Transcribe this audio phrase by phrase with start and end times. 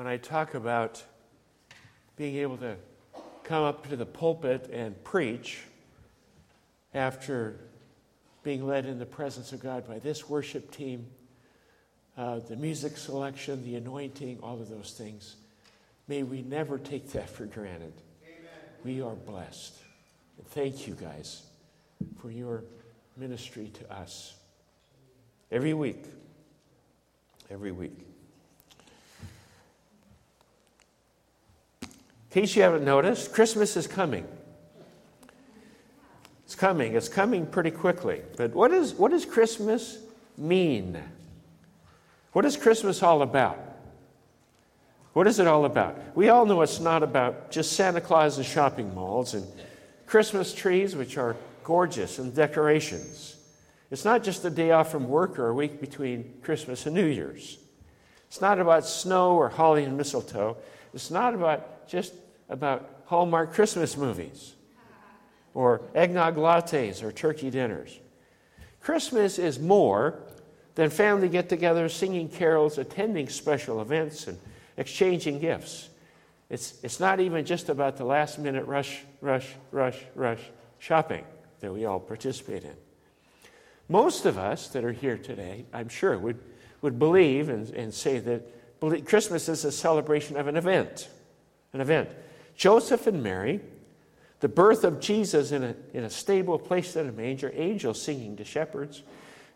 [0.00, 1.02] when I talk about
[2.16, 2.74] being able to
[3.44, 5.58] come up to the pulpit and preach
[6.94, 7.56] after
[8.42, 11.04] being led in the presence of God by this worship team,
[12.16, 15.36] uh, the music selection, the anointing, all of those things.
[16.08, 17.92] May we never take that for granted.
[18.24, 18.48] Amen.
[18.82, 19.74] We are blessed.
[20.38, 21.42] And thank you guys
[22.22, 22.64] for your
[23.18, 24.34] ministry to us
[25.52, 26.06] every week.
[27.50, 28.09] Every week.
[32.30, 34.26] In case you haven't noticed, Christmas is coming.
[36.44, 36.94] It's coming.
[36.94, 38.22] It's coming pretty quickly.
[38.36, 39.98] But what, is, what does Christmas
[40.38, 40.96] mean?
[42.32, 43.58] What is Christmas all about?
[45.12, 45.98] What is it all about?
[46.14, 49.44] We all know it's not about just Santa Claus and shopping malls and
[50.06, 51.34] Christmas trees, which are
[51.64, 53.36] gorgeous, and decorations.
[53.90, 57.06] It's not just a day off from work or a week between Christmas and New
[57.06, 57.58] Year's.
[58.28, 60.56] It's not about snow or holly and mistletoe.
[60.94, 62.14] It's not about just
[62.48, 64.54] about Hallmark Christmas movies
[65.52, 67.98] or eggnog lattes or turkey dinners.
[68.80, 70.20] Christmas is more
[70.76, 74.38] than family get togethers, singing carols, attending special events, and
[74.76, 75.88] exchanging gifts.
[76.48, 80.40] It's, it's not even just about the last minute rush, rush, rush, rush
[80.78, 81.24] shopping
[81.58, 82.74] that we all participate in.
[83.88, 86.38] Most of us that are here today, I'm sure, would,
[86.80, 91.08] would believe and, and say that Christmas is a celebration of an event
[91.72, 92.10] an event.
[92.56, 93.60] Joseph and Mary,
[94.40, 98.36] the birth of Jesus in a, in a stable placed in a manger, angels singing
[98.36, 99.02] to shepherds.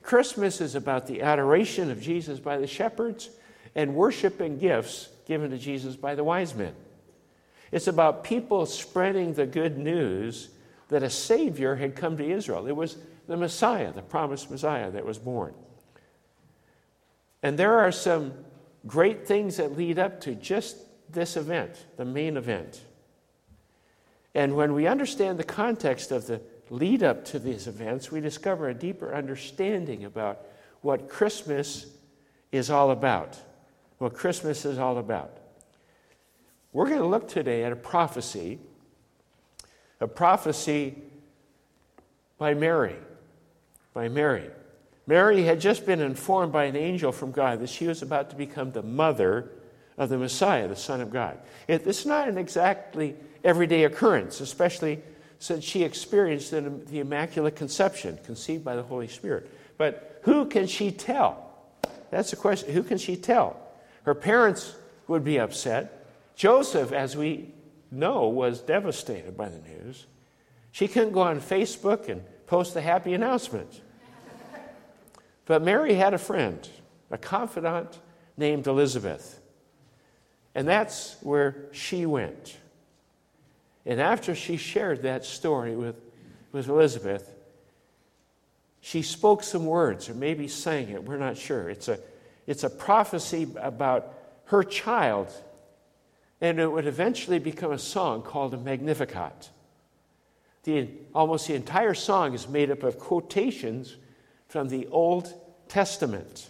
[0.03, 3.31] Christmas is about the adoration of Jesus by the shepherds
[3.75, 6.75] and worship and gifts given to Jesus by the wise men.
[7.73, 10.51] It's about people spreading the good news
[10.89, 12.67] that a Savior had come to Israel.
[12.67, 15.55] It was the Messiah, the promised Messiah that was born.
[17.43, 18.33] And there are some
[18.87, 20.77] great things that lead up to just
[21.15, 22.83] this event, the main event.
[24.35, 28.69] And when we understand the context of the lead up to these events, we discover
[28.69, 30.41] a deeper understanding about
[30.81, 31.87] what Christmas
[32.53, 33.39] is all about.
[33.99, 35.39] What Christmas is all about.
[36.73, 38.59] We're going to look today at a prophecy,
[40.01, 40.97] a prophecy
[42.37, 42.97] by Mary.
[43.93, 44.51] By Mary.
[45.07, 48.37] Mary had just been informed by an angel from God that she was about to
[48.37, 49.53] become the mother
[49.97, 51.39] of the Messiah, the Son of God.
[51.69, 55.01] It, it's not an exactly everyday occurrence, especially
[55.39, 59.51] since she experienced the Immaculate Conception, conceived by the Holy Spirit.
[59.77, 61.53] But who can she tell?
[62.11, 62.73] That's the question.
[62.73, 63.61] Who can she tell?
[64.05, 64.75] Her parents
[65.07, 66.07] would be upset.
[66.35, 67.53] Joseph, as we
[67.91, 70.07] know, was devastated by the news.
[70.73, 73.81] She couldn't go on Facebook and post the happy announcement.
[75.47, 76.67] But Mary had a friend,
[77.11, 77.99] a confidant
[78.37, 79.41] named Elizabeth.
[80.55, 82.57] And that's where she went.
[83.87, 85.97] And after she shared that story with,
[86.53, 87.31] with Elizabeth,
[88.81, 91.69] she spoke some words, or maybe sang it, we're not sure.
[91.69, 91.99] It's a,
[92.47, 94.13] it's a prophecy about
[94.47, 95.29] her child,
[96.41, 99.51] and it would eventually become a song called a Magnificat.
[100.65, 103.97] The, almost the entire song is made up of quotations
[104.49, 105.33] from the Old
[105.69, 106.49] Testament.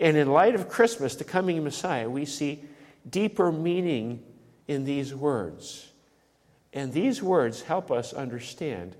[0.00, 2.64] And in light of Christmas, the coming Messiah, we see
[3.08, 4.22] deeper meaning
[4.66, 5.90] in these words.
[6.72, 8.94] And these words help us understand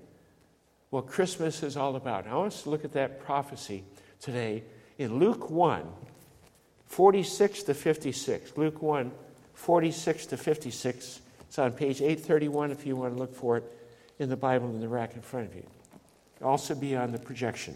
[0.89, 2.27] what Christmas is all about.
[2.27, 3.83] I want us to look at that prophecy
[4.19, 4.63] today
[4.97, 5.83] in Luke 1,
[6.87, 8.57] 46 to 56.
[8.57, 9.11] Luke 1,
[9.53, 11.21] 46 to 56.
[11.41, 13.63] It's on page 831 if you want to look for it
[14.17, 15.65] in the Bible in the rack in front of you.
[16.37, 17.75] It'll also be on the projection.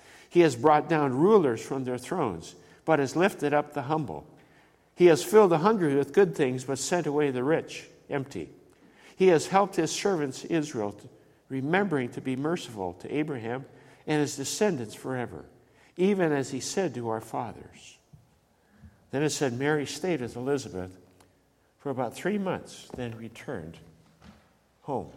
[0.31, 2.55] He has brought down rulers from their thrones,
[2.85, 4.25] but has lifted up the humble.
[4.95, 8.49] He has filled the hungry with good things, but sent away the rich empty.
[9.17, 10.97] He has helped his servants Israel,
[11.49, 13.65] remembering to be merciful to Abraham
[14.07, 15.43] and his descendants forever,
[15.97, 17.97] even as he said to our fathers.
[19.11, 20.97] Then it said Mary stayed with Elizabeth
[21.77, 23.79] for about three months, then returned
[24.83, 25.09] home.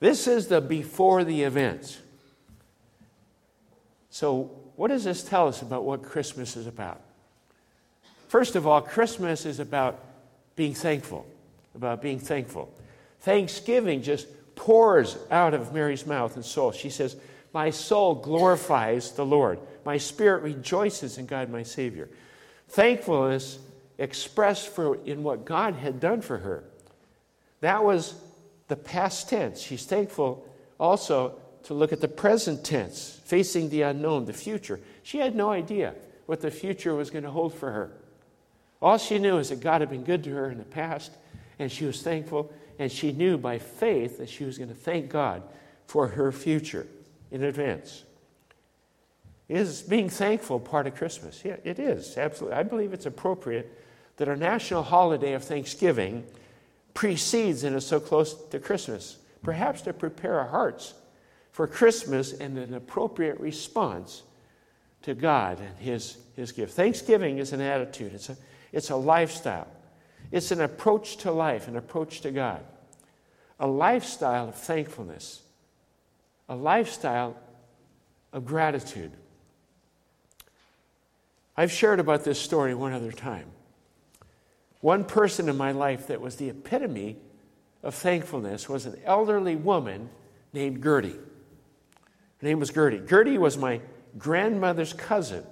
[0.00, 1.98] This is the before the events.
[4.12, 7.00] So, what does this tell us about what Christmas is about?
[8.28, 10.04] First of all, Christmas is about
[10.54, 11.26] being thankful,
[11.74, 12.70] about being thankful.
[13.20, 16.72] Thanksgiving just pours out of Mary's mouth and soul.
[16.72, 17.16] She says,
[17.54, 19.58] My soul glorifies the Lord.
[19.86, 22.10] My spirit rejoices in God, my Savior.
[22.68, 23.58] Thankfulness
[23.96, 26.64] expressed for, in what God had done for her.
[27.62, 28.14] That was
[28.68, 29.62] the past tense.
[29.62, 30.46] She's thankful
[30.78, 34.80] also to look at the present tense, facing the unknown, the future.
[35.02, 35.94] She had no idea
[36.26, 37.90] what the future was going to hold for her.
[38.80, 41.12] All she knew is that God had been good to her in the past,
[41.58, 45.08] and she was thankful, and she knew by faith that she was going to thank
[45.08, 45.42] God
[45.86, 46.86] for her future
[47.30, 48.02] in advance.
[49.48, 51.44] Is being thankful part of Christmas?
[51.44, 52.58] Yeah, it is, absolutely.
[52.58, 53.78] I believe it's appropriate
[54.16, 56.24] that our national holiday of Thanksgiving
[56.94, 60.94] precedes and is so close to Christmas, perhaps to prepare our hearts
[61.52, 64.22] for Christmas and an appropriate response
[65.02, 66.74] to God and His, His gift.
[66.74, 68.36] Thanksgiving is an attitude, it's a,
[68.72, 69.68] it's a lifestyle,
[70.30, 72.64] it's an approach to life, an approach to God,
[73.60, 75.42] a lifestyle of thankfulness,
[76.48, 77.36] a lifestyle
[78.32, 79.12] of gratitude.
[81.54, 83.46] I've shared about this story one other time.
[84.80, 87.18] One person in my life that was the epitome
[87.82, 90.08] of thankfulness was an elderly woman
[90.52, 91.16] named Gertie.
[92.42, 93.00] Her name was Gertie.
[93.08, 93.80] Gertie was my
[94.18, 95.44] grandmother's cousin.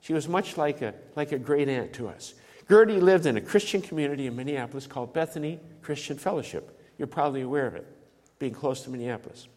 [0.00, 2.34] She was much like a, like a great aunt to us.
[2.68, 6.80] Gertie lived in a Christian community in Minneapolis called Bethany Christian Fellowship.
[6.96, 7.86] You're probably aware of it,
[8.38, 9.48] being close to Minneapolis.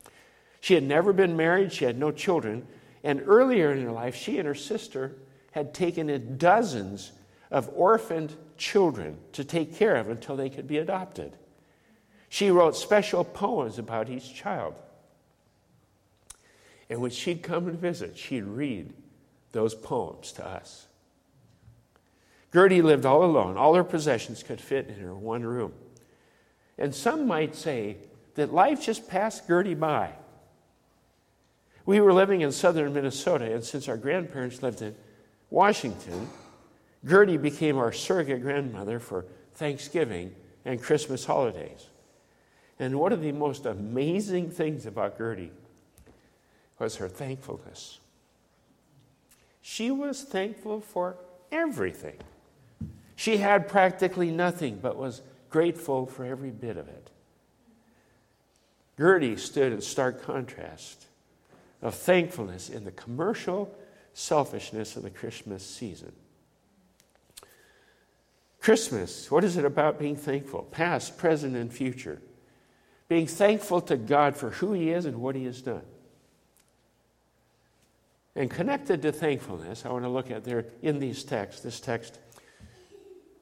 [0.60, 2.66] She had never been married, she had no children,
[3.04, 5.16] and earlier in her life, she and her sister
[5.52, 7.12] had taken in dozens
[7.52, 11.34] of orphaned children to take care of until they could be adopted.
[12.30, 14.76] She wrote special poems about each child.
[16.92, 18.92] And when she'd come and visit, she'd read
[19.54, 20.88] those poems to us.
[22.54, 23.56] Gertie lived all alone.
[23.56, 25.72] All her possessions could fit in her one room.
[26.78, 27.96] And some might say
[28.36, 30.12] that life just passed Gertie by.
[31.86, 34.94] We were living in southern Minnesota, and since our grandparents lived in
[35.50, 36.28] Washington,
[37.08, 40.36] Gertie became our surrogate grandmother for Thanksgiving
[40.66, 41.88] and Christmas holidays.
[42.80, 45.52] And one of the most amazing things about Gertie
[46.82, 48.00] was her thankfulness.
[49.62, 51.16] She was thankful for
[51.52, 52.18] everything.
[53.16, 57.12] She had practically nothing, but was grateful for every bit of it.
[58.98, 61.06] Gertie stood in stark contrast
[61.84, 63.72] of thankfulness in the commercial
[64.14, 66.12] selfishness of the Christmas season.
[68.60, 70.64] Christmas, what is it about being thankful?
[70.64, 72.22] Past, present, and future.
[73.08, 75.84] Being thankful to God for who He is and what He has done.
[78.36, 82.20] And connected to thankfulness, I want to look at there in these texts, this text.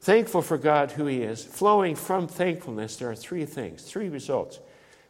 [0.01, 1.43] Thankful for God, who He is.
[1.43, 4.59] Flowing from thankfulness, there are three things, three results.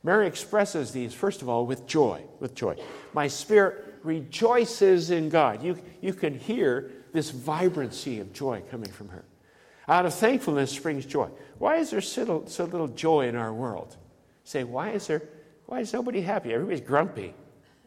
[0.04, 2.24] Mary expresses these, first of all, with joy.
[2.40, 2.76] With joy.
[3.14, 5.64] My spirit rejoices in God.
[5.64, 9.26] You, you can hear this vibrancy of joy coming from her.
[9.88, 11.30] Out of thankfulness springs joy.
[11.58, 13.98] Why is there so, so little joy in our world?
[14.50, 15.22] say, why is there,
[15.68, 16.52] why is nobody happy?
[16.52, 17.36] Everybody's grumpy,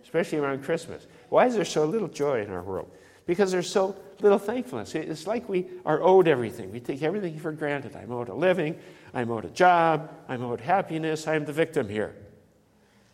[0.03, 1.07] especially around Christmas.
[1.33, 2.91] Why is there so little joy in our world?
[3.25, 4.95] Because there's so little thankfulness.
[4.95, 6.71] It's like we are owed everything.
[6.71, 7.97] We take everything for granted.
[7.97, 8.79] I'm owed a living,
[9.15, 12.15] I'm owed a job, I'm owed happiness, I'm the victim here.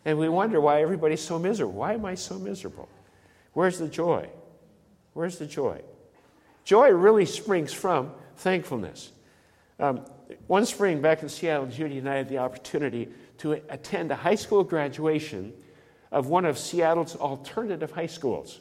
[0.03, 1.75] And we wonder why everybody's so miserable.
[1.75, 2.89] Why am I so miserable?
[3.53, 4.27] Where's the joy?
[5.13, 5.81] Where's the joy?
[6.65, 9.13] Joy really springs from thankfulness.
[9.79, 10.01] Um,
[10.47, 14.35] one spring back in Seattle, Judy and I had the opportunity to attend a high
[14.35, 15.53] school graduation
[16.11, 18.59] of one of Seattle's alternative high schools.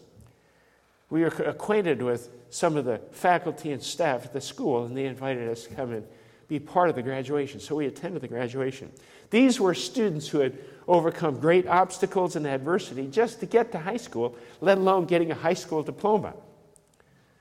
[1.11, 5.07] We were acquainted with some of the faculty and staff at the school, and they
[5.07, 6.07] invited us to come and
[6.49, 7.61] be part of the graduation.
[7.61, 8.91] So we attended the graduation.
[9.31, 13.99] These were students who had overcome great obstacles and adversity just to get to high
[13.99, 16.35] school, let alone getting a high school diploma.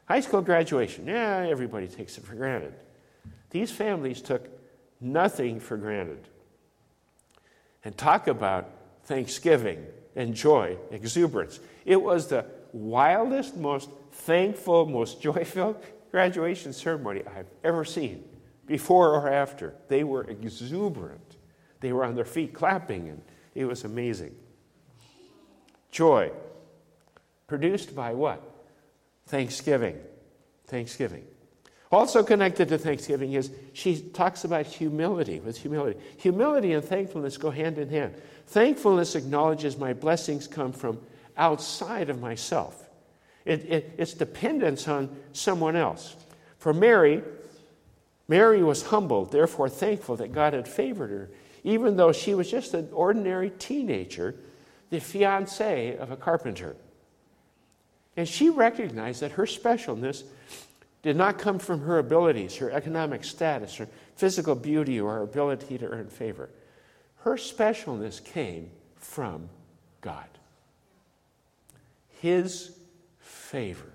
[0.05, 2.73] High school graduation, yeah, everybody takes it for granted.
[3.49, 4.47] These families took
[4.99, 6.27] nothing for granted.
[7.83, 8.69] And talk about
[9.05, 9.85] thanksgiving
[10.17, 11.59] and joy, exuberance.
[11.85, 15.81] It was the wildest, most thankful, most joy-filled
[16.11, 18.25] graduation ceremony I've ever seen,
[18.65, 19.75] before or after.
[19.87, 21.37] They were exuberant.
[21.79, 23.21] They were on their feet clapping, and
[23.53, 24.35] it was amazing.
[25.91, 26.31] Joy,
[27.45, 28.43] produced by what?
[29.27, 29.99] Thanksgiving.
[30.65, 31.25] Thanksgiving.
[31.91, 35.97] Also connected to thanksgiving is she talks about humility with humility.
[36.17, 38.13] Humility and thankfulness go hand in hand.
[38.47, 40.99] Thankfulness acknowledges my blessings come from
[41.37, 42.89] outside of myself.
[43.45, 46.15] It, it, it's dependence on someone else.
[46.57, 47.23] For Mary,
[48.27, 51.29] Mary was humbled, therefore thankful that God had favored her,
[51.63, 54.35] even though she was just an ordinary teenager,
[54.89, 56.75] the fiancee of a carpenter.
[58.17, 60.23] And she recognized that her specialness
[61.03, 65.77] did not come from her abilities, her economic status, her physical beauty, or her ability
[65.77, 66.49] to earn favor.
[67.17, 69.49] Her specialness came from
[70.01, 70.27] God.
[72.21, 72.71] His
[73.19, 73.91] favor.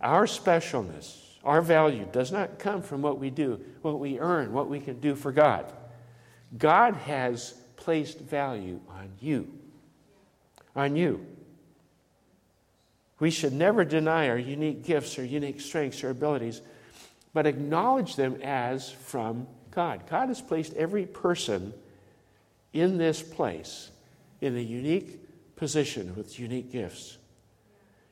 [0.00, 4.68] Our specialness, our value, does not come from what we do, what we earn, what
[4.68, 5.72] we can do for God.
[6.58, 9.48] God has placed value on you.
[10.74, 11.24] On you.
[13.22, 16.60] We should never deny our unique gifts or unique strengths or abilities,
[17.32, 20.02] but acknowledge them as from God.
[20.10, 21.72] God has placed every person
[22.72, 23.92] in this place
[24.40, 25.20] in a unique
[25.54, 27.16] position with unique gifts.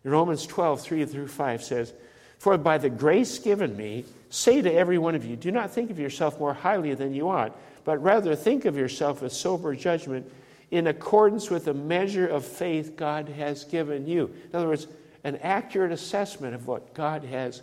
[0.05, 1.93] In Romans 12, 3 through 5 says,
[2.39, 5.91] For by the grace given me, say to every one of you, do not think
[5.91, 10.31] of yourself more highly than you ought, but rather think of yourself with sober judgment
[10.71, 14.33] in accordance with the measure of faith God has given you.
[14.53, 14.87] In other words,
[15.25, 17.63] an accurate assessment of what God has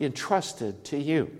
[0.00, 1.30] entrusted to you.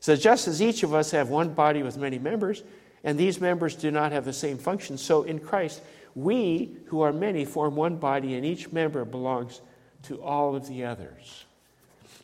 [0.00, 2.62] So, just as each of us have one body with many members,
[3.04, 5.80] and these members do not have the same function, so in Christ,
[6.14, 9.60] we who are many form one body, and each member belongs
[10.04, 11.44] to all of the others.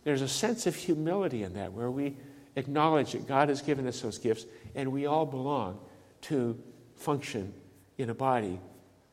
[0.05, 2.17] There's a sense of humility in that where we
[2.57, 5.79] acknowledge that God has given us those gifts, and we all belong
[6.23, 6.59] to
[6.97, 7.53] function
[7.97, 8.59] in a body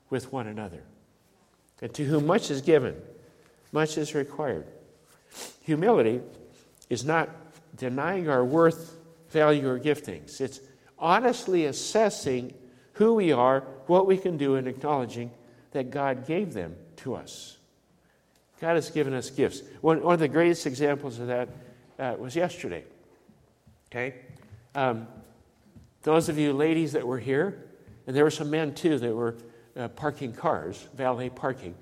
[0.09, 0.81] with one another.
[1.81, 2.95] And to whom much is given,
[3.71, 4.65] much is required.
[5.61, 6.21] Humility
[6.89, 7.29] is not
[7.75, 8.97] denying our worth,
[9.29, 10.39] value, or giftings.
[10.39, 10.59] It's
[10.97, 12.53] honestly assessing
[12.93, 15.31] who we are, what we can do, and acknowledging
[15.71, 17.57] that God gave them to us.
[18.61, 19.61] God has given us gifts.
[19.81, 21.49] One, one of the greatest examples of that
[21.99, 22.85] uh, was yesterday.
[23.91, 24.15] Okay?
[24.73, 25.07] Um,
[26.03, 27.65] those of you ladies that were here,
[28.07, 29.35] and there were some men too that were
[29.77, 31.75] uh, parking cars, valet parking.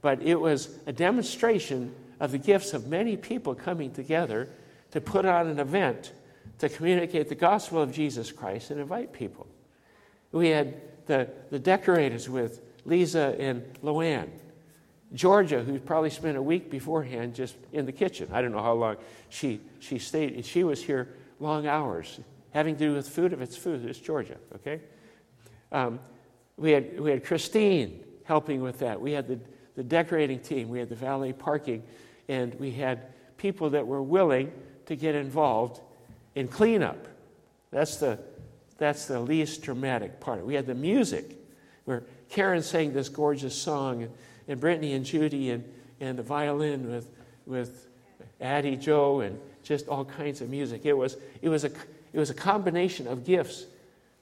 [0.00, 4.48] But it was a demonstration of the gifts of many people coming together
[4.90, 6.12] to put on an event
[6.58, 9.46] to communicate the gospel of Jesus Christ and invite people.
[10.32, 14.30] We had the, the decorators with Lisa and Loanne.
[15.14, 18.28] Georgia, who probably spent a week beforehand just in the kitchen.
[18.32, 18.96] I don't know how long
[19.30, 20.44] she, she stayed.
[20.44, 21.08] She was here
[21.40, 22.20] long hours,
[22.52, 23.32] having to do with food.
[23.32, 24.80] If it's food, it's Georgia, okay?
[25.72, 25.98] Um,
[26.58, 29.00] we had, we had Christine helping with that.
[29.00, 29.38] We had the,
[29.76, 30.68] the decorating team.
[30.68, 31.82] We had the valet parking.
[32.28, 33.06] And we had
[33.38, 34.52] people that were willing
[34.86, 35.80] to get involved
[36.34, 37.06] in cleanup.
[37.70, 38.18] That's the,
[38.76, 40.44] that's the least dramatic part.
[40.44, 41.36] We had the music
[41.84, 44.08] where Karen sang this gorgeous song,
[44.46, 45.64] and, Brittany and Judy and,
[46.00, 47.10] and the violin with,
[47.46, 47.86] with
[48.40, 50.82] Addie Joe and just all kinds of music.
[50.84, 51.70] It was, it, was a,
[52.12, 53.66] it was a combination of gifts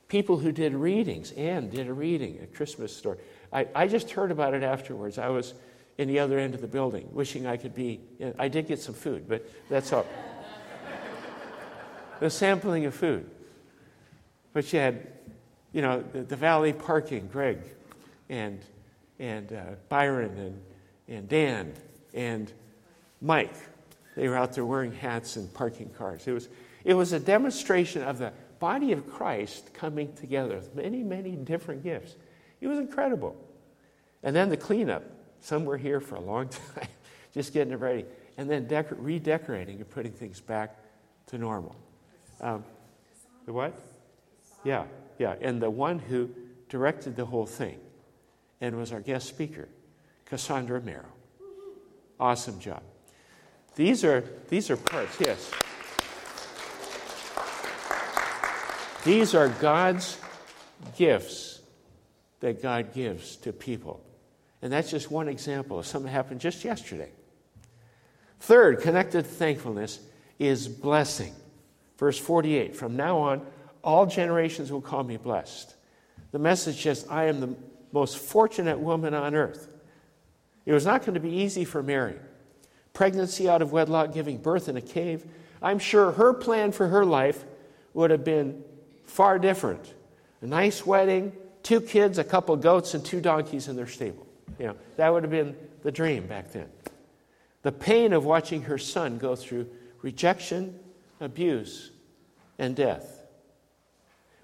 [0.09, 1.33] people who did readings.
[1.33, 3.19] Anne did a reading, a Christmas story.
[3.53, 5.19] I, I just heard about it afterwards.
[5.19, 5.55] I was
[5.99, 8.01] in the other end of the building, wishing I could be.
[8.39, 10.07] I did get some food, but that's all.
[12.21, 13.29] the sampling of food.
[14.53, 15.07] But you had,
[15.73, 17.59] you know, the, the valet parking, Greg,
[18.29, 18.61] and,
[19.19, 20.63] and uh, Byron, and,
[21.09, 21.73] and Dan,
[22.15, 22.53] and
[23.21, 23.55] Mike.
[24.17, 26.27] They were out there wearing hats and parking cars.
[26.27, 26.49] It was,
[26.85, 31.83] it was a demonstration of the body of Christ coming together with many, many different
[31.83, 32.17] gifts.
[32.61, 33.37] It was incredible.
[34.23, 35.05] And then the cleanup.
[35.41, 36.89] Some were here for a long time,
[37.33, 38.05] just getting it ready.
[38.37, 40.77] And then decor- redecorating and putting things back
[41.27, 41.77] to normal.
[42.41, 42.65] Um,
[43.45, 43.79] the what?
[44.65, 44.85] Yeah,
[45.19, 45.37] yeah.
[45.41, 46.31] And the one who
[46.69, 47.79] directed the whole thing
[48.61, 49.69] and was our guest speaker,
[50.25, 51.13] Cassandra Merrow.
[52.19, 52.83] Awesome job.
[53.77, 55.51] These are, these are parts, yes.
[59.07, 60.19] These are God's
[60.97, 61.61] gifts
[62.41, 64.05] that God gives to people.
[64.61, 67.13] And that's just one example of something happened just yesterday.
[68.41, 70.01] Third, connected thankfulness
[70.41, 71.33] is blessing.
[71.99, 73.47] Verse 48 From now on,
[73.85, 75.77] all generations will call me blessed.
[76.33, 77.55] The message says, I am the
[77.93, 79.69] most fortunate woman on earth.
[80.65, 82.17] It was not going to be easy for Mary.
[82.93, 85.25] Pregnancy out of wedlock, giving birth in a cave.
[85.63, 87.45] I'm sure her plan for her life
[87.95, 88.65] would have been
[89.07, 89.95] far different.
[90.43, 91.33] A nice wedding,
[91.63, 94.27] two kids, a couple goats, and two donkeys in their stable.
[94.59, 96.69] You know, that would have been the dream back then.
[97.63, 99.69] The pain of watching her son go through
[100.03, 100.79] rejection,
[101.21, 101.91] abuse,
[102.59, 103.23] and death.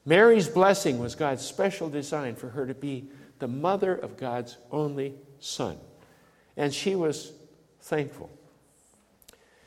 [0.05, 5.15] Mary's blessing was God's special design for her to be the mother of God's only
[5.39, 5.79] son.
[6.57, 7.33] And she was
[7.81, 8.31] thankful.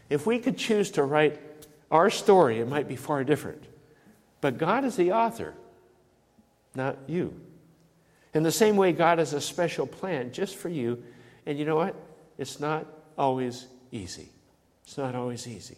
[0.09, 1.39] If we could choose to write
[1.89, 3.63] our story, it might be far different.
[4.45, 5.55] But God is the author,
[6.75, 7.33] not you.
[8.35, 11.03] In the same way, God has a special plan just for you.
[11.47, 11.95] And you know what?
[12.37, 12.85] It's not
[13.17, 14.29] always easy.
[14.83, 15.77] It's not always easy.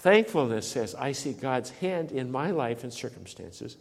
[0.00, 3.78] Thankfulness says, I see God's hand in my life and circumstances.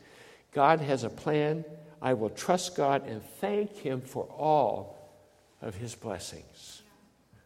[0.53, 1.65] God has a plan.
[2.01, 5.11] I will trust God and thank Him for all
[5.61, 6.81] of His blessings.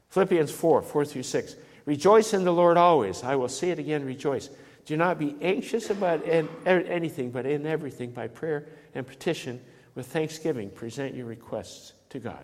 [0.09, 1.55] Philippians 4 4 through 6.
[1.88, 3.24] Rejoice in the Lord always.
[3.24, 4.51] I will say it again, rejoice.
[4.89, 8.65] Do not be anxious about er, anything, but in everything, by prayer
[8.96, 9.62] and petition,
[9.93, 12.43] with thanksgiving, present your requests to God.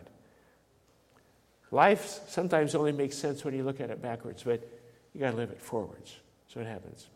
[1.72, 4.62] Life sometimes only makes sense when you look at it backwards, but
[5.12, 6.18] you got to live it forwards.
[6.48, 7.08] So it happens.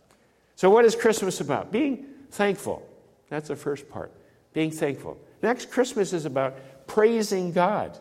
[0.55, 1.71] So, what is Christmas about?
[1.71, 2.81] Being thankful.
[3.29, 4.11] That's the first part.
[4.53, 5.15] Being thankful.
[5.43, 6.57] Next, Christmas is about
[6.87, 7.99] praising God.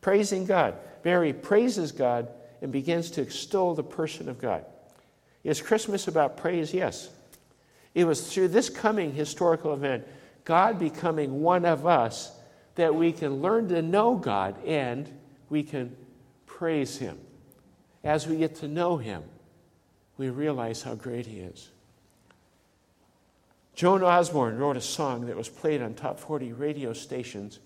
[0.00, 0.76] Praising God.
[1.04, 2.28] Mary praises God
[2.62, 4.64] and begins to extol the person of God.
[5.44, 6.72] Is Christmas about praise?
[6.72, 7.10] Yes.
[7.94, 10.06] It was through this coming historical event,
[10.44, 12.32] God becoming one of us,
[12.74, 15.08] that we can learn to know God and
[15.48, 15.94] we can
[16.46, 17.18] praise Him.
[18.02, 19.22] As we get to know Him,
[20.18, 21.70] we realize how great He is.
[23.74, 27.60] Joan Osborne wrote a song that was played on top 40 radio stations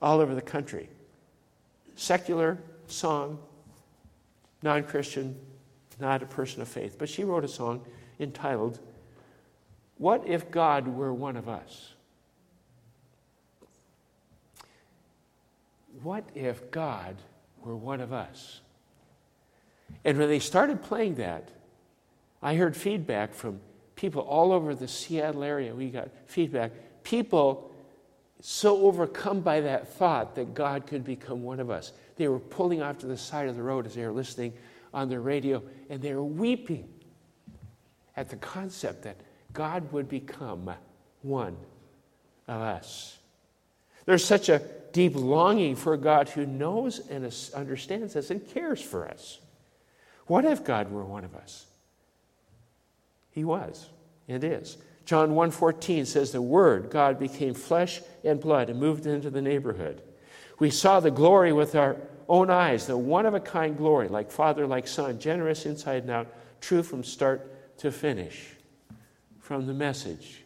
[0.00, 0.88] all over the country.
[1.96, 3.38] Secular song,
[4.62, 5.36] non Christian,
[6.00, 6.96] not a person of faith.
[6.98, 7.84] But she wrote a song
[8.18, 8.78] entitled,
[9.98, 11.94] What If God Were One of Us?
[16.02, 17.16] What if God
[17.62, 18.60] were one of us?
[20.04, 21.50] And when they started playing that,
[22.42, 23.60] I heard feedback from
[23.96, 25.74] people all over the Seattle area.
[25.74, 26.72] We got feedback.
[27.02, 27.70] People
[28.40, 31.92] so overcome by that thought that God could become one of us.
[32.16, 34.54] They were pulling off to the side of the road as they were listening
[34.92, 36.88] on the radio, and they were weeping
[38.16, 39.16] at the concept that
[39.52, 40.70] God would become
[41.22, 41.56] one
[42.48, 43.18] of us.
[44.04, 48.82] There's such a deep longing for a God who knows and understands us and cares
[48.82, 49.38] for us.
[50.26, 51.66] What if God were one of us?
[53.30, 53.88] He was
[54.28, 54.76] and is.
[55.04, 60.02] John 1:14 says the word God became flesh and blood and moved into the neighborhood.
[60.58, 61.96] We saw the glory with our
[62.30, 66.12] own eyes, the one of a kind glory, like Father, like Son, generous inside and
[66.12, 66.28] out,
[66.60, 68.54] true from start to finish.
[69.40, 70.44] From the message,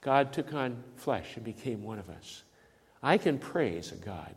[0.00, 2.44] God took on flesh and became one of us.
[3.02, 4.34] I can praise a God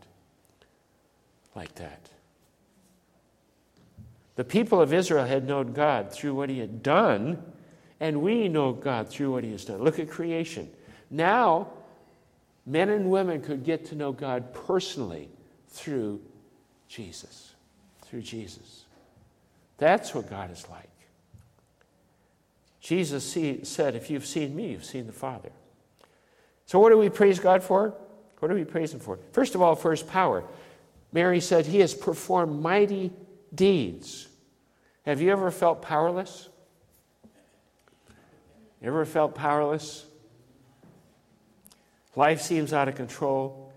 [1.54, 2.10] like that.
[4.34, 7.40] The people of Israel had known God through what he had done,
[8.00, 9.80] and we know God through what he has done.
[9.80, 10.68] Look at creation.
[11.08, 11.68] Now,
[12.66, 15.28] men and women could get to know God personally
[15.68, 16.20] through
[16.90, 17.54] Jesus.
[18.02, 18.84] Through Jesus.
[19.78, 20.90] That's what God is like.
[22.80, 25.50] Jesus see, said, If you've seen me, you've seen the Father.
[26.66, 27.94] So, what do we praise God for?
[28.40, 29.18] What do we praise Him for?
[29.32, 30.42] First of all, for His power.
[31.12, 33.12] Mary said, He has performed mighty
[33.54, 34.26] deeds.
[35.06, 36.48] Have you ever felt powerless?
[38.82, 40.06] You Ever felt powerless?
[42.16, 43.69] Life seems out of control.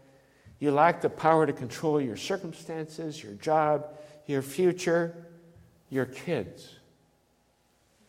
[0.63, 3.86] You lack the power to control your circumstances, your job,
[4.28, 5.13] your future,
[5.89, 6.78] your kids,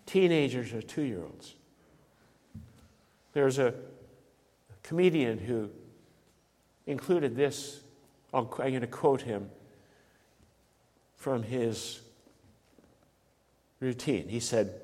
[0.07, 1.57] teenagers or two year olds.
[3.33, 3.75] There's a
[4.85, 5.69] comedian who
[6.87, 7.81] included this.
[8.33, 9.51] I'm going to quote him
[11.17, 12.03] from his
[13.81, 14.29] routine.
[14.29, 14.81] He said,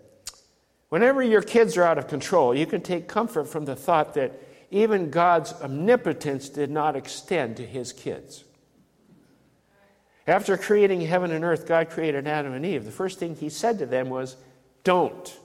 [0.89, 4.43] Whenever your kids are out of control, you can take comfort from the thought that
[4.71, 8.45] even God's omnipotence did not extend to his kids.
[10.27, 12.85] After creating heaven and earth, God created Adam and Eve.
[12.85, 14.37] The first thing he said to them was,
[14.85, 15.39] Don't.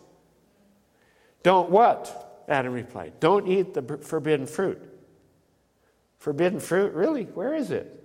[1.41, 2.43] Don't what?
[2.47, 3.19] Adam replied.
[3.19, 4.79] Don't eat the forbidden fruit.
[6.19, 6.93] Forbidden fruit?
[6.93, 7.23] Really?
[7.23, 8.03] Where is it?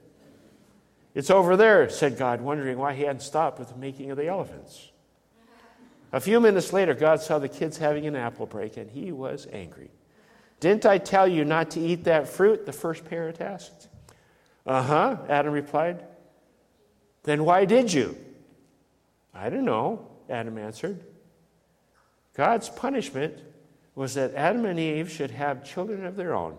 [1.14, 4.28] It's over there, said God, wondering why he hadn't stopped with the making of the
[4.28, 4.90] elephants.
[6.12, 9.46] A few minutes later, God saw the kids having an apple break, and he was
[9.52, 9.90] angry.
[10.60, 12.66] Didn't I tell you not to eat that fruit?
[12.66, 13.88] The first parent asked.
[14.66, 16.04] Uh huh, Adam replied.
[17.22, 18.16] Then why did you?
[19.34, 21.00] I don't know, Adam answered.
[22.34, 23.38] God's punishment
[23.94, 26.56] was that Adam and Eve should have children of their own.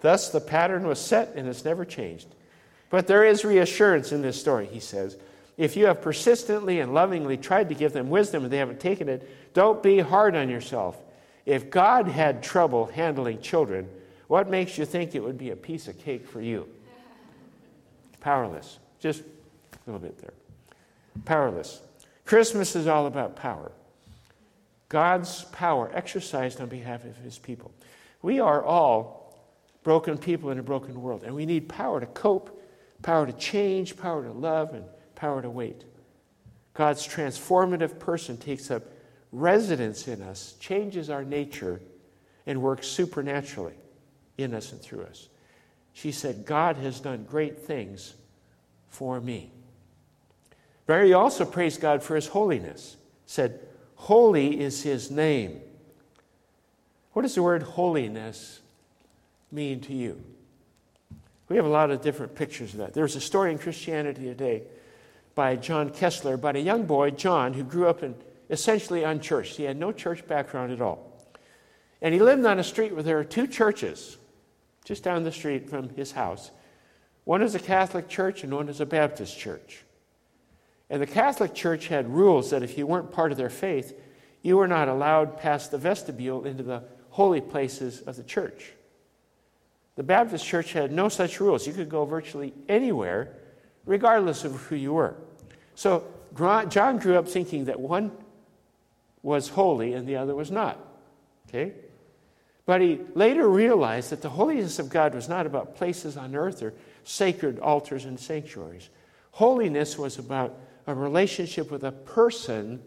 [0.00, 2.28] Thus, the pattern was set and it's never changed.
[2.90, 5.16] But there is reassurance in this story, he says.
[5.56, 9.08] If you have persistently and lovingly tried to give them wisdom and they haven't taken
[9.08, 10.96] it, don't be hard on yourself.
[11.46, 13.88] If God had trouble handling children,
[14.28, 16.68] what makes you think it would be a piece of cake for you?
[18.20, 18.78] Powerless.
[19.00, 19.24] Just a
[19.86, 20.32] little bit there.
[21.24, 21.80] Powerless.
[22.24, 23.70] Christmas is all about power.
[24.88, 27.72] God's power exercised on behalf of his people.
[28.22, 29.38] We are all
[29.82, 32.62] broken people in a broken world, and we need power to cope,
[33.02, 35.84] power to change, power to love, and power to wait.
[36.72, 38.84] God's transformative person takes up
[39.34, 41.80] residence in us, changes our nature,
[42.46, 43.74] and works supernaturally
[44.38, 45.28] in us and through us.
[45.92, 48.14] She said, God has done great things
[48.88, 49.50] for me.
[50.86, 53.60] Mary also praised God for his holiness, said,
[53.96, 55.60] Holy is his name.
[57.12, 58.60] What does the word holiness
[59.50, 60.22] mean to you?
[61.48, 62.94] We have a lot of different pictures of that.
[62.94, 64.62] There's a story in Christianity Today
[65.34, 68.14] by John Kessler about a young boy, John, who grew up in
[68.50, 69.56] essentially unchurched.
[69.56, 71.12] He had no church background at all.
[72.02, 74.18] And he lived on a street where there are two churches
[74.84, 76.50] just down the street from his house.
[77.24, 79.84] One is a Catholic church and one is a Baptist church.
[80.90, 83.98] And the Catholic Church had rules that if you weren't part of their faith,
[84.42, 88.72] you were not allowed past the vestibule into the holy places of the church.
[89.96, 91.66] The Baptist Church had no such rules.
[91.66, 93.36] You could go virtually anywhere,
[93.86, 95.16] regardless of who you were.
[95.74, 96.04] So
[96.68, 98.12] John grew up thinking that one
[99.24, 100.78] was holy and the other was not.
[101.48, 101.72] Okay?
[102.66, 106.62] But he later realized that the holiness of God was not about places on earth
[106.62, 108.88] or sacred altars and sanctuaries.
[109.32, 110.56] Holiness was about
[110.86, 112.82] a relationship with a person,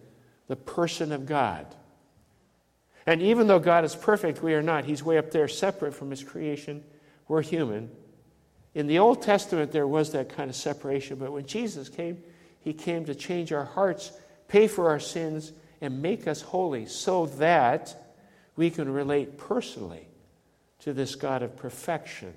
[0.47, 1.65] the person of God.
[3.05, 4.85] And even though God is perfect, we are not.
[4.85, 6.83] He's way up there, separate from His creation.
[7.27, 7.89] We're human.
[8.75, 12.21] In the Old Testament, there was that kind of separation, but when Jesus came,
[12.59, 14.11] He came to change our hearts,
[14.47, 17.95] pay for our sins, and make us holy so that
[18.55, 20.07] we can relate personally
[20.79, 22.33] to this God of perfection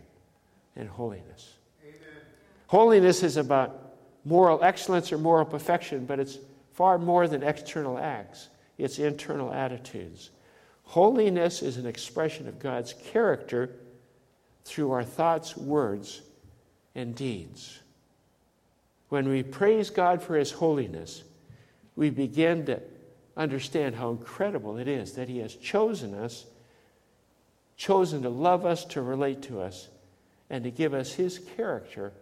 [0.77, 1.55] and holiness.
[1.83, 2.23] Amen.
[2.67, 6.39] Holiness is about moral excellence or moral perfection, but it's
[6.73, 8.49] far more than external acts,
[8.79, 10.31] it's internal attitudes.
[10.85, 13.71] Holiness is an expression of God's character
[14.65, 16.23] through our thoughts, words,
[16.95, 17.79] and deeds.
[19.09, 21.23] When we praise God for His holiness,
[21.97, 22.81] we begin to
[23.37, 26.47] understand how incredible it is that He has chosen us,
[27.77, 29.89] chosen to love us, to relate to us,
[30.49, 32.13] and to give us His character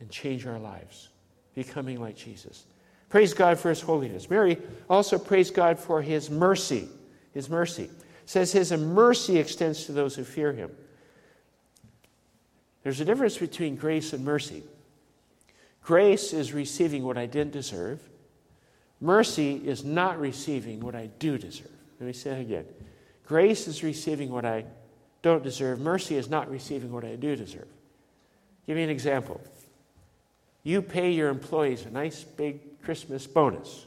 [0.00, 1.08] and change our lives,
[1.54, 2.64] becoming like Jesus.
[3.10, 4.30] Praise God for his holiness.
[4.30, 4.56] Mary
[4.88, 6.88] also praised God for his mercy.
[7.34, 7.90] His mercy.
[8.24, 10.70] Says his mercy extends to those who fear him.
[12.82, 14.62] There's a difference between grace and mercy.
[15.82, 18.00] Grace is receiving what I didn't deserve.
[19.00, 21.70] Mercy is not receiving what I do deserve.
[21.98, 22.66] Let me say it again.
[23.26, 24.64] Grace is receiving what I
[25.22, 25.80] don't deserve.
[25.80, 27.68] Mercy is not receiving what I do deserve.
[28.66, 29.40] Give me an example.
[30.62, 33.86] You pay your employees a nice big Christmas bonus.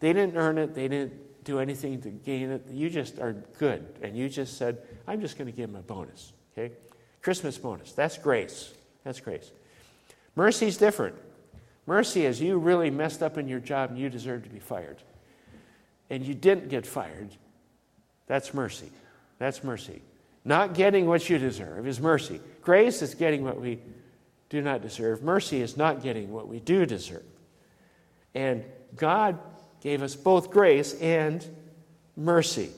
[0.00, 2.66] They didn't earn it, they didn't do anything to gain it.
[2.70, 3.86] You just are good.
[4.02, 6.32] And you just said, I'm just going to give them a bonus.
[6.52, 6.74] Okay?
[7.22, 7.92] Christmas bonus.
[7.92, 8.74] That's grace.
[9.04, 9.50] That's grace.
[10.34, 11.14] Mercy is different.
[11.86, 14.98] Mercy is you really messed up in your job and you deserve to be fired.
[16.10, 17.30] And you didn't get fired.
[18.26, 18.90] That's mercy.
[19.38, 20.02] That's mercy.
[20.44, 22.40] Not getting what you deserve is mercy.
[22.62, 23.80] Grace is getting what we
[24.48, 25.22] do not deserve.
[25.22, 27.24] Mercy is not getting what we do deserve.
[28.34, 29.38] And God
[29.80, 31.44] gave us both grace and
[32.16, 32.70] mercy.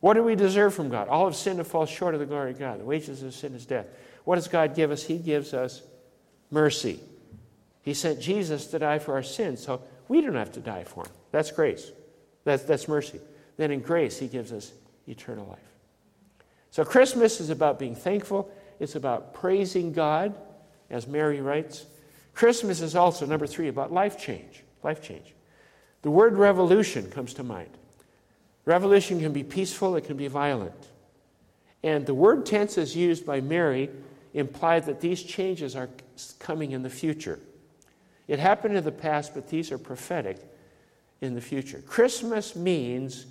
[0.00, 1.08] What do we deserve from God?
[1.08, 2.80] All of sin and fall short of the glory of God.
[2.80, 3.86] The wages of sin is death.
[4.24, 5.04] What does God give us?
[5.04, 5.82] He gives us
[6.50, 6.98] mercy.
[7.82, 11.04] He sent Jesus to die for our sins, so we don't have to die for
[11.04, 11.12] him.
[11.32, 11.90] That's grace.
[12.44, 13.20] That's, that's mercy.
[13.56, 14.72] Then in grace, he gives us
[15.06, 15.58] eternal life.
[16.70, 20.34] So Christmas is about being thankful, it's about praising God
[20.90, 21.86] as Mary writes.
[22.34, 24.62] Christmas is also, number three, about life change.
[24.82, 25.34] Life change.
[26.02, 27.70] The word revolution comes to mind.
[28.64, 30.88] Revolution can be peaceful, it can be violent.
[31.82, 33.90] And the word tenses used by Mary
[34.34, 35.90] imply that these changes are
[36.38, 37.38] coming in the future.
[38.28, 40.38] It happened in the past, but these are prophetic
[41.20, 41.82] in the future.
[41.86, 43.26] Christmas means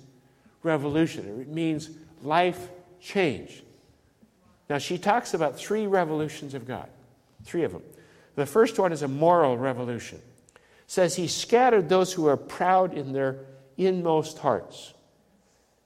[0.62, 1.90] revolution, it means
[2.22, 2.68] life
[3.00, 3.62] change.
[4.68, 6.88] Now, she talks about three revolutions of God.
[7.44, 7.82] Three of them.
[8.36, 10.18] The first one is a moral revolution.
[10.54, 13.40] It says he scattered those who are proud in their
[13.76, 14.94] inmost hearts.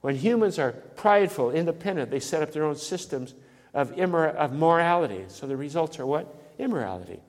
[0.01, 3.33] When humans are prideful, independent, they set up their own systems
[3.73, 5.25] of, immor- of morality.
[5.27, 6.33] So the results are what?
[6.57, 7.19] Immorality.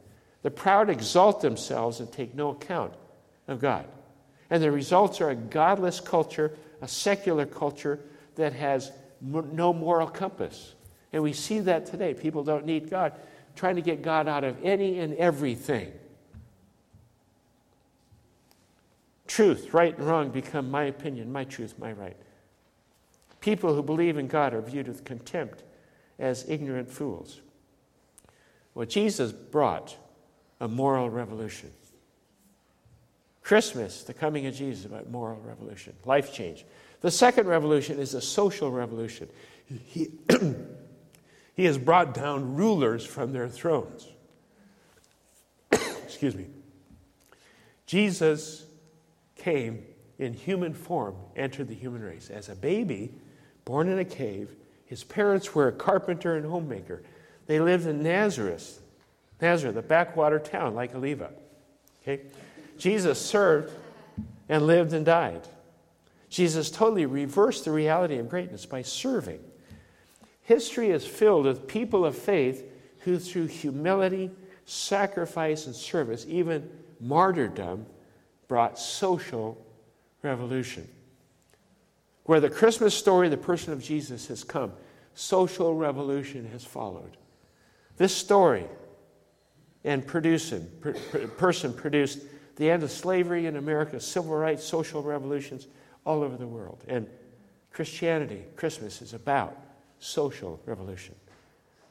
[0.42, 2.94] The proud exalt themselves and take no account
[3.48, 3.87] of God.
[4.51, 8.01] And the results are a godless culture, a secular culture
[8.37, 10.74] that has no moral compass.
[11.12, 12.14] And we see that today.
[12.14, 13.12] People don't need God
[13.57, 15.92] trying to get God out of any and everything.
[19.27, 22.16] Truth, right and wrong, become my opinion, my truth, my right.
[23.40, 25.64] People who believe in God are viewed with contempt
[26.18, 27.40] as ignorant fools.
[28.74, 29.96] Well, Jesus brought
[30.61, 31.71] a moral revolution.
[33.42, 36.64] Christmas, the coming of Jesus, about moral revolution, life change.
[37.01, 39.29] The second revolution is a social revolution.
[39.87, 40.09] He,
[41.55, 44.07] he has brought down rulers from their thrones.
[45.73, 46.47] Excuse me.
[47.87, 48.66] Jesus
[49.37, 49.83] came
[50.18, 52.29] in human form, entered the human race.
[52.29, 53.14] As a baby,
[53.64, 54.51] born in a cave,
[54.85, 57.03] his parents were a carpenter and homemaker.
[57.47, 58.81] They lived in Nazareth,
[59.40, 61.31] Nazareth, a backwater town like Oliva.
[62.03, 62.22] Okay?
[62.79, 63.72] Jesus served
[64.48, 65.46] and lived and died.
[66.29, 69.40] Jesus totally reversed the reality of greatness by serving.
[70.42, 72.64] History is filled with people of faith
[73.01, 74.31] who, through humility,
[74.64, 76.68] sacrifice, and service, even
[77.01, 77.87] martyrdom,
[78.48, 79.62] brought social
[80.22, 80.88] revolution.
[82.24, 84.72] Where the Christmas story, the person of Jesus, has come,
[85.14, 87.16] social revolution has followed.
[87.96, 88.66] This story
[89.85, 92.21] and producing, per, person produced
[92.57, 95.69] the end of slavery in America, civil rights, social revolutions
[96.05, 96.85] all over the world.
[96.88, 97.07] And
[97.73, 99.57] Christianity, Christmas, is about
[100.01, 101.14] social revolution.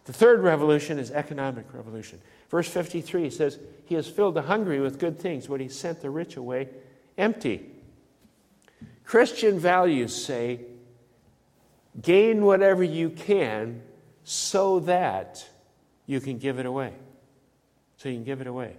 [0.06, 2.22] The third revolution is economic revolution.
[2.50, 6.10] Verse 53 says, He has filled the hungry with good things, but He sent the
[6.10, 6.70] rich away
[7.18, 7.72] empty.
[9.04, 10.62] Christian values say,
[12.02, 13.82] gain whatever you can
[14.24, 15.48] so that
[16.06, 16.94] you can give it away.
[17.98, 18.76] So you can give it away.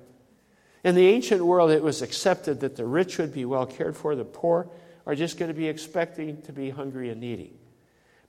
[0.84, 4.14] In the ancient world, it was accepted that the rich would be well cared for,
[4.14, 4.68] the poor
[5.06, 7.52] are just going to be expecting to be hungry and needy.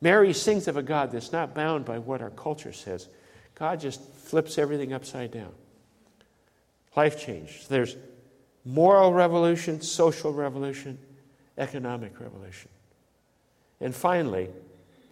[0.02, 3.10] Mary sings of a God that's not bound by what our culture says.
[3.54, 5.52] God just flips everything upside down.
[6.95, 7.67] Life change.
[7.67, 7.97] There's
[8.63, 10.97] moral revolution, social revolution,
[11.58, 12.69] economic revolution.
[13.82, 14.49] And finally,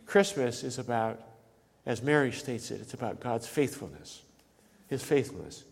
[0.06, 1.22] Christmas is about,
[1.86, 4.22] as Mary states it, it's about God's faithfulness.
[4.88, 5.64] His faithfulness.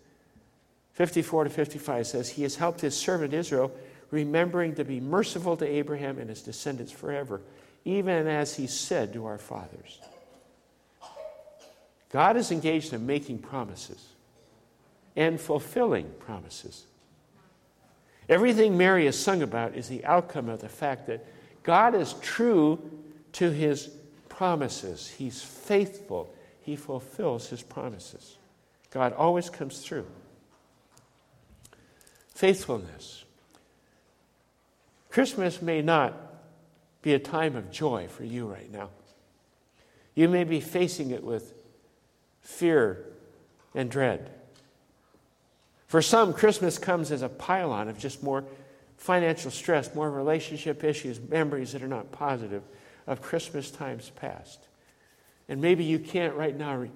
[0.96, 3.72] 54 to 55 says, He has helped His servant Israel,
[4.12, 7.42] remembering to be merciful to Abraham and his descendants forever,
[7.84, 10.00] even as He said to our fathers.
[12.10, 14.04] God is engaged in making promises
[15.18, 16.86] and fulfilling promises.
[18.30, 21.26] Everything Mary has sung about is the outcome of the fact that
[21.64, 22.80] God is true
[23.34, 23.90] to his
[24.30, 25.10] promises.
[25.10, 26.34] He's faithful.
[26.62, 28.38] He fulfills his promises.
[28.92, 30.06] God always comes through.
[32.36, 33.24] Faithfulness.
[35.10, 36.14] Christmas may not
[37.02, 38.90] be a time of joy for you right now.
[40.16, 41.54] You may be facing it with
[42.42, 43.06] fear
[43.74, 44.30] and dread.
[45.88, 48.44] For some, Christmas comes as a pile-on of just more
[48.98, 52.64] financial stress, more relationship issues, memories that are not positive
[53.08, 54.60] of Christmas times past.
[55.48, 56.92] And maybe you can't right now re-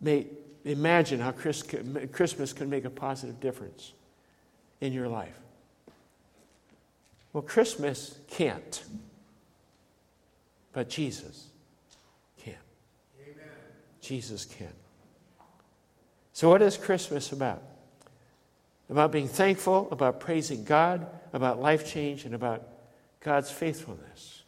[0.00, 0.26] may,
[0.64, 1.62] imagine how Chris,
[2.10, 3.92] Christmas can make a positive difference
[4.80, 5.38] in your life.
[7.32, 8.82] Well, Christmas can't,
[10.72, 11.46] but Jesus
[12.38, 12.54] can.
[13.22, 13.46] Amen.
[14.00, 14.72] Jesus can.
[16.32, 17.62] So, what is Christmas about?
[18.90, 22.66] about being thankful, about praising God, about life change, and about
[23.20, 24.42] God's faithfulness.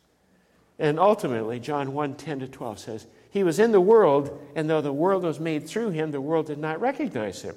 [0.79, 4.81] And ultimately, John 1 10 to 12 says, He was in the world, and though
[4.81, 7.55] the world was made through him, the world did not recognize him.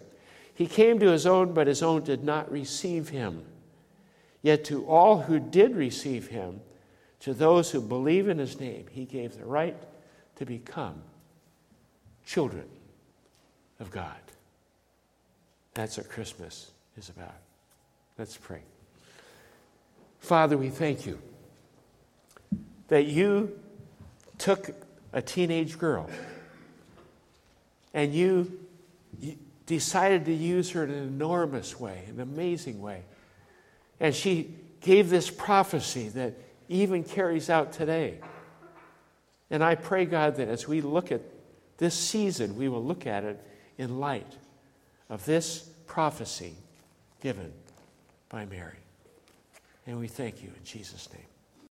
[0.53, 3.43] He came to his own, but his own did not receive him.
[4.41, 6.61] Yet to all who did receive him,
[7.21, 9.77] to those who believe in his name, he gave the right
[10.35, 11.01] to become
[12.25, 12.65] children
[13.79, 14.17] of God.
[15.73, 17.35] That's what Christmas is about.
[18.17, 18.61] Let's pray.
[20.19, 21.19] Father, we thank you
[22.87, 23.59] that you
[24.37, 24.69] took
[25.13, 26.09] a teenage girl
[27.93, 28.59] and you,
[29.65, 33.03] decided to use her in an enormous way, an amazing way.
[33.99, 36.35] And she gave this prophecy that
[36.67, 38.19] even carries out today.
[39.49, 41.21] And I pray, God, that as we look at
[41.77, 43.39] this season, we will look at it
[43.77, 44.37] in light
[45.09, 46.55] of this prophecy
[47.21, 47.53] given
[48.29, 48.77] by Mary.
[49.85, 51.32] And we thank you in Jesus' name.